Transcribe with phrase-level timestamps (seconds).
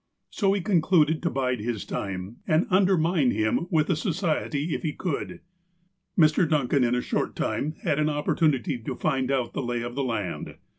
[0.31, 4.93] So he concluded to bide his time, and undermine him with the Society if he
[4.93, 5.41] could.
[6.17, 6.49] Mr.
[6.49, 10.03] Duncan in a short time had an opportunity to find out the lay of the
[10.03, 10.55] land.